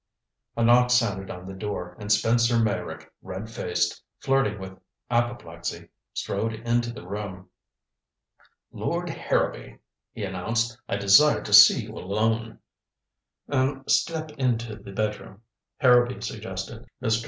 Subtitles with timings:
[0.57, 4.79] A knock sounded on the door and Spencer Meyrick, red faced, flirting with
[5.11, 7.51] apoplexy, strode into the room.
[8.71, 9.77] "Lord Harrowby,"
[10.11, 12.57] he announced, "I desire to see you alone."
[13.53, 15.43] "Er step into the bedroom,"
[15.77, 16.83] Harrowby suggested.
[16.99, 17.19] Mr.